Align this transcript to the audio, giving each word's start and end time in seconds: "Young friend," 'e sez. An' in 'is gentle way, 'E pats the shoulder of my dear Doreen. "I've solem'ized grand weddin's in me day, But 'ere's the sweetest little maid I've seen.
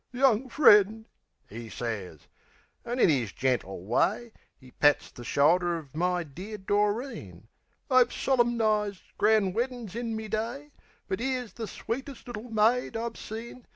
"Young 0.13 0.49
friend," 0.49 1.05
'e 1.51 1.69
sez. 1.69 2.21
An' 2.83 2.97
in 2.97 3.07
'is 3.11 3.31
gentle 3.31 3.85
way, 3.85 4.31
'E 4.59 4.71
pats 4.71 5.11
the 5.11 5.23
shoulder 5.23 5.77
of 5.77 5.95
my 5.95 6.23
dear 6.23 6.57
Doreen. 6.57 7.49
"I've 7.87 8.11
solem'ized 8.11 9.03
grand 9.19 9.53
weddin's 9.53 9.95
in 9.95 10.15
me 10.15 10.27
day, 10.27 10.71
But 11.07 11.21
'ere's 11.21 11.53
the 11.53 11.67
sweetest 11.67 12.25
little 12.25 12.49
maid 12.49 12.97
I've 12.97 13.15
seen. 13.15 13.67